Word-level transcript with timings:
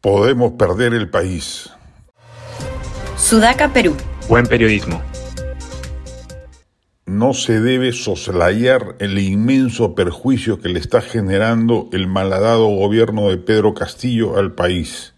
Podemos 0.00 0.52
perder 0.52 0.94
el 0.94 1.10
país. 1.10 1.68
Sudaca, 3.18 3.70
Perú. 3.70 3.94
Buen 4.30 4.46
periodismo. 4.46 5.02
No 7.04 7.34
se 7.34 7.60
debe 7.60 7.92
soslayar 7.92 8.96
el 8.98 9.18
inmenso 9.18 9.94
perjuicio 9.94 10.58
que 10.58 10.70
le 10.70 10.78
está 10.78 11.02
generando 11.02 11.90
el 11.92 12.06
malhadado 12.06 12.66
gobierno 12.68 13.28
de 13.28 13.36
Pedro 13.36 13.74
Castillo 13.74 14.38
al 14.38 14.52
país. 14.52 15.12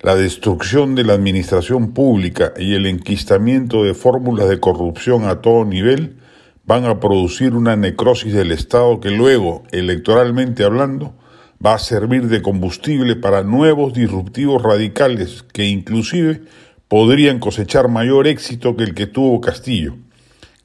La 0.00 0.14
destrucción 0.14 0.94
de 0.94 1.02
la 1.02 1.14
administración 1.14 1.92
pública 1.92 2.52
y 2.56 2.74
el 2.74 2.86
enquistamiento 2.86 3.82
de 3.82 3.94
fórmulas 3.94 4.48
de 4.48 4.60
corrupción 4.60 5.24
a 5.24 5.40
todo 5.40 5.64
nivel 5.64 6.18
van 6.64 6.84
a 6.84 7.00
producir 7.00 7.54
una 7.54 7.74
necrosis 7.74 8.32
del 8.32 8.52
Estado 8.52 9.00
que 9.00 9.10
luego, 9.10 9.64
electoralmente 9.72 10.62
hablando, 10.62 11.16
va 11.64 11.74
a 11.74 11.78
servir 11.78 12.28
de 12.28 12.42
combustible 12.42 13.16
para 13.16 13.42
nuevos 13.42 13.94
disruptivos 13.94 14.62
radicales 14.62 15.44
que 15.52 15.64
inclusive 15.64 16.42
podrían 16.88 17.38
cosechar 17.38 17.88
mayor 17.88 18.26
éxito 18.26 18.76
que 18.76 18.84
el 18.84 18.94
que 18.94 19.06
tuvo 19.06 19.40
Castillo, 19.40 19.96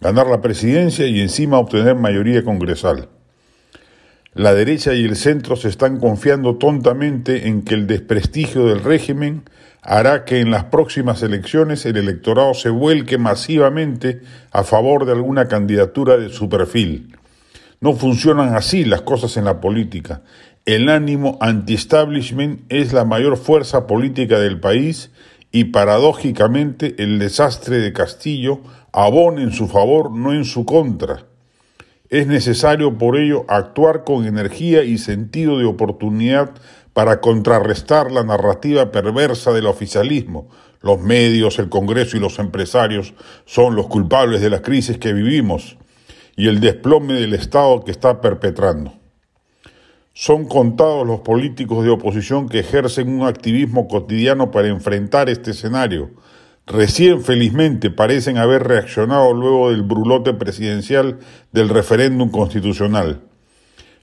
ganar 0.01 0.27
la 0.27 0.41
presidencia 0.41 1.07
y 1.07 1.21
encima 1.21 1.59
obtener 1.59 1.95
mayoría 1.95 2.43
congresal. 2.43 3.09
La 4.33 4.53
derecha 4.53 4.93
y 4.93 5.03
el 5.05 5.15
centro 5.15 5.55
se 5.55 5.69
están 5.69 5.99
confiando 5.99 6.57
tontamente 6.57 7.47
en 7.47 7.63
que 7.63 7.75
el 7.75 7.87
desprestigio 7.87 8.67
del 8.67 8.83
régimen 8.83 9.43
hará 9.81 10.25
que 10.25 10.39
en 10.39 10.51
las 10.51 10.65
próximas 10.65 11.23
elecciones 11.23 11.85
el 11.85 11.97
electorado 11.97 12.53
se 12.53 12.69
vuelque 12.69 13.17
masivamente 13.17 14.21
a 14.51 14.63
favor 14.63 15.05
de 15.05 15.13
alguna 15.13 15.47
candidatura 15.47 16.17
de 16.17 16.29
su 16.29 16.47
perfil. 16.47 17.18
No 17.81 17.93
funcionan 17.93 18.55
así 18.55 18.83
las 18.83 19.03
cosas 19.03 19.37
en 19.37 19.45
la 19.45 19.61
política. 19.61 20.21
El 20.65 20.89
ánimo 20.89 21.37
anti-establishment 21.39 22.61
es 22.67 22.91
la 22.91 23.05
mayor 23.05 23.37
fuerza 23.37 23.87
política 23.87 24.37
del 24.37 24.59
país 24.59 25.11
y 25.53 25.65
paradójicamente 25.65 27.01
el 27.01 27.19
desastre 27.19 27.77
de 27.77 27.93
Castillo 27.93 28.59
abona 28.91 29.43
en 29.43 29.53
su 29.53 29.69
favor, 29.69 30.11
no 30.11 30.33
en 30.33 30.43
su 30.43 30.65
contra. 30.65 31.25
Es 32.09 32.27
necesario 32.27 32.97
por 32.97 33.17
ello 33.17 33.45
actuar 33.47 34.03
con 34.03 34.25
energía 34.25 34.83
y 34.83 34.97
sentido 34.97 35.57
de 35.57 35.63
oportunidad 35.63 36.51
para 36.91 37.21
contrarrestar 37.21 38.11
la 38.11 38.25
narrativa 38.25 38.91
perversa 38.91 39.53
del 39.53 39.67
oficialismo. 39.67 40.49
Los 40.81 40.99
medios, 40.99 41.59
el 41.59 41.69
Congreso 41.69 42.17
y 42.17 42.19
los 42.19 42.39
empresarios 42.39 43.13
son 43.45 43.77
los 43.77 43.87
culpables 43.87 44.41
de 44.41 44.49
la 44.49 44.61
crisis 44.61 44.97
que 44.97 45.13
vivimos 45.13 45.78
y 46.39 46.47
el 46.47 46.61
desplome 46.61 47.15
del 47.15 47.33
Estado 47.33 47.83
que 47.83 47.91
está 47.91 48.21
perpetrando. 48.21 48.93
Son 50.13 50.45
contados 50.45 51.05
los 51.05 51.19
políticos 51.19 51.83
de 51.83 51.89
oposición 51.89 52.47
que 52.47 52.59
ejercen 52.59 53.09
un 53.09 53.27
activismo 53.27 53.89
cotidiano 53.89 54.49
para 54.49 54.69
enfrentar 54.69 55.29
este 55.29 55.51
escenario. 55.51 56.11
Recién 56.65 57.23
felizmente 57.23 57.91
parecen 57.91 58.37
haber 58.37 58.63
reaccionado 58.63 59.33
luego 59.33 59.71
del 59.71 59.81
brulote 59.83 60.33
presidencial 60.33 61.19
del 61.51 61.67
referéndum 61.67 62.29
constitucional. 62.29 63.19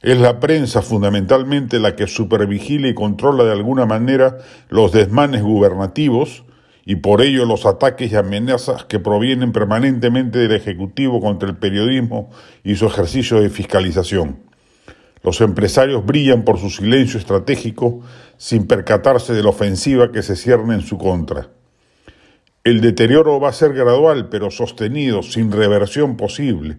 Es 0.03 0.21
la 0.21 0.39
prensa 0.39 0.83
fundamentalmente 0.83 1.81
la 1.81 1.97
que 1.97 2.07
supervigila 2.07 2.89
y 2.89 2.95
controla 2.95 3.45
de 3.45 3.53
alguna 3.53 3.87
manera 3.87 4.37
los 4.69 4.93
desmanes 4.93 5.43
gubernativos 5.43 6.45
y 6.89 6.97
por 6.97 7.21
ello 7.21 7.45
los 7.45 7.67
ataques 7.67 8.13
y 8.13 8.17
amenazas 8.17 8.85
que 8.85 9.01
provienen 9.01 9.51
permanentemente 9.51 10.39
del 10.39 10.53
Ejecutivo 10.53 11.21
contra 11.21 11.49
el 11.49 11.57
periodismo 11.57 12.31
y 12.63 12.77
su 12.77 12.87
ejercicio 12.87 13.41
de 13.41 13.51
fiscalización. 13.51 14.39
Los 15.25 15.41
empresarios 15.41 16.07
brillan 16.07 16.45
por 16.45 16.61
su 16.61 16.71
silencio 16.71 17.19
estratégico 17.19 18.03
sin 18.37 18.69
percatarse 18.69 19.35
de 19.35 19.43
la 19.43 19.49
ofensiva 19.49 20.13
que 20.13 20.23
se 20.23 20.37
cierne 20.37 20.75
en 20.75 20.83
su 20.83 20.97
contra. 20.97 21.49
El 22.63 22.81
deterioro 22.81 23.41
va 23.41 23.49
a 23.49 23.53
ser 23.53 23.73
gradual, 23.73 24.29
pero 24.29 24.53
sostenido, 24.53 25.25
sin 25.25 25.51
reversión 25.51 26.17
posible. 26.17 26.79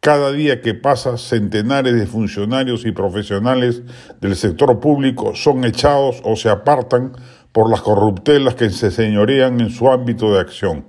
Cada 0.00 0.30
día 0.30 0.60
que 0.60 0.74
pasa, 0.74 1.16
centenares 1.16 1.94
de 1.94 2.06
funcionarios 2.06 2.84
y 2.84 2.92
profesionales 2.92 3.82
del 4.20 4.36
sector 4.36 4.78
público 4.78 5.34
son 5.34 5.64
echados 5.64 6.20
o 6.22 6.36
se 6.36 6.50
apartan 6.50 7.12
por 7.52 7.70
las 7.70 7.82
corruptelas 7.82 8.54
que 8.54 8.70
se 8.70 8.90
señorean 8.90 9.60
en 9.60 9.70
su 9.70 9.90
ámbito 9.90 10.32
de 10.32 10.40
acción. 10.40 10.86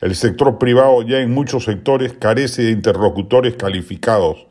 El 0.00 0.14
sector 0.14 0.58
privado 0.58 1.02
ya 1.02 1.18
en 1.18 1.32
muchos 1.32 1.64
sectores 1.64 2.12
carece 2.12 2.62
de 2.62 2.70
interlocutores 2.70 3.56
calificados. 3.56 4.46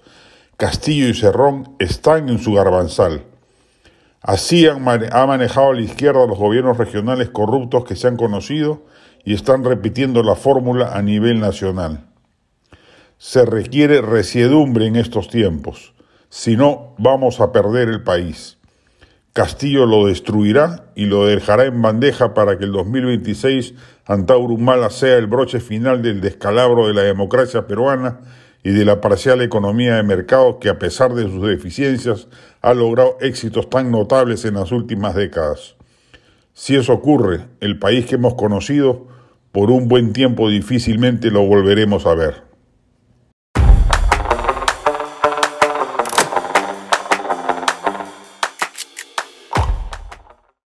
Castillo 0.57 1.07
y 1.07 1.13
Cerrón 1.13 1.75
están 1.79 2.27
en 2.29 2.39
su 2.39 2.53
garbanzal. 2.53 3.23
Así 4.21 4.67
ha 4.67 4.77
manejado 4.77 5.69
a 5.69 5.73
la 5.73 5.81
izquierda 5.81 6.25
los 6.25 6.37
gobiernos 6.37 6.77
regionales 6.77 7.29
corruptos 7.29 7.85
que 7.85 7.95
se 7.95 8.07
han 8.07 8.17
conocido 8.17 8.83
y 9.23 9.33
están 9.33 9.63
repitiendo 9.63 10.23
la 10.23 10.35
fórmula 10.35 10.93
a 10.93 11.01
nivel 11.01 11.39
nacional. 11.39 12.07
Se 13.17 13.45
requiere 13.45 14.01
resiedumbre 14.01 14.85
en 14.85 14.95
estos 14.95 15.29
tiempos, 15.29 15.93
si 16.29 16.57
no 16.57 16.95
vamos 16.97 17.39
a 17.39 17.51
perder 17.51 17.87
el 17.87 18.03
país. 18.03 18.57
Castillo 19.37 19.85
lo 19.85 20.07
destruirá 20.07 20.87
y 20.95 21.05
lo 21.05 21.27
dejará 21.27 21.65
en 21.65 21.79
bandeja 21.79 22.33
para 22.33 22.57
que 22.57 22.63
el 22.63 22.71
2026 22.71 23.75
Antaurumala 24.07 24.89
sea 24.89 25.15
el 25.17 25.27
broche 25.27 25.59
final 25.59 26.01
del 26.01 26.21
descalabro 26.21 26.87
de 26.87 26.95
la 26.95 27.03
democracia 27.03 27.67
peruana 27.67 28.19
y 28.63 28.71
de 28.71 28.83
la 28.83 28.99
parcial 28.99 29.43
economía 29.43 29.97
de 29.97 30.01
mercado 30.01 30.57
que 30.57 30.69
a 30.69 30.79
pesar 30.79 31.13
de 31.13 31.29
sus 31.29 31.47
deficiencias 31.47 32.27
ha 32.63 32.73
logrado 32.73 33.17
éxitos 33.21 33.69
tan 33.69 33.91
notables 33.91 34.43
en 34.43 34.55
las 34.55 34.71
últimas 34.71 35.13
décadas. 35.13 35.75
Si 36.53 36.75
eso 36.75 36.93
ocurre, 36.93 37.41
el 37.59 37.77
país 37.77 38.07
que 38.07 38.15
hemos 38.15 38.33
conocido 38.33 39.05
por 39.51 39.69
un 39.69 39.87
buen 39.87 40.13
tiempo 40.13 40.49
difícilmente 40.49 41.29
lo 41.29 41.45
volveremos 41.45 42.07
a 42.07 42.15
ver. 42.15 42.46